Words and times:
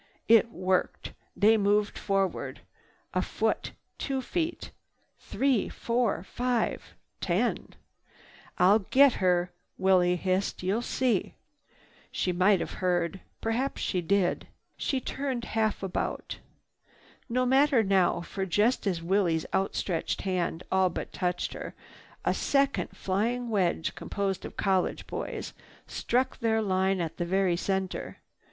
It 0.27 0.49
worked. 0.51 1.13
They 1.37 1.57
moved 1.57 1.95
forward. 1.95 2.61
A 3.13 3.21
foot, 3.21 3.73
two 3.99 4.19
feet, 4.19 4.71
three, 5.19 5.69
four, 5.69 6.23
five, 6.23 6.95
ten. 7.19 7.75
"I'll 8.57 8.79
get 8.79 9.13
her!" 9.21 9.51
Willie 9.77 10.15
hissed. 10.15 10.63
"You'll 10.63 10.81
see!" 10.81 11.35
She 12.11 12.31
might 12.31 12.59
have 12.61 12.73
heard. 12.81 13.19
Perhaps 13.41 13.81
she 13.83 14.01
did. 14.01 14.47
She 14.75 14.99
turned 14.99 15.45
half 15.53 15.83
about. 15.83 16.39
No 17.29 17.45
matter 17.45 17.83
now, 17.83 18.21
for, 18.21 18.43
just 18.47 18.87
as 18.87 19.03
Willie's 19.03 19.45
outstretched 19.53 20.23
hand 20.23 20.63
all 20.71 20.89
but 20.89 21.13
touched 21.13 21.53
her, 21.53 21.75
a 22.25 22.33
second 22.33 22.89
flying 22.89 23.49
wedge 23.49 23.93
composed 23.93 24.45
of 24.45 24.57
college 24.57 25.05
boys 25.05 25.53
struck 25.85 26.39
their 26.39 26.59
line 26.59 26.99
at 26.99 27.17
the 27.17 27.25
very 27.25 27.55
center. 27.55 28.17